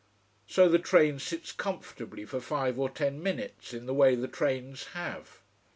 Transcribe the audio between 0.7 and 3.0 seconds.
train sits comfortably for five or